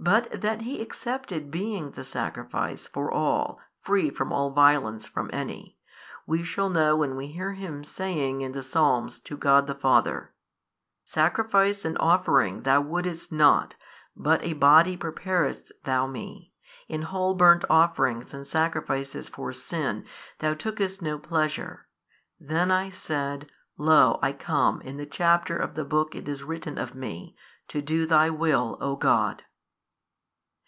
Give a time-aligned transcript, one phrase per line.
[0.00, 5.78] But that He accepted being the Sacrifice for all free from all violence from any,
[6.26, 10.34] we shall know when we hear Him saying in the Psalms to God the Father,
[11.04, 13.76] Sacrifice and, offering Thou wouldest not,
[14.14, 16.52] but a Body preparedst Thou Me:
[16.86, 20.04] in whole burnt offerings and sacrifices for sin
[20.40, 21.86] Thou tookest no pleasure:
[22.38, 26.76] then I said, Lo I come, in the chapter of the book it is written
[26.78, 27.34] of Me,
[27.68, 29.44] to do Thy will, O God.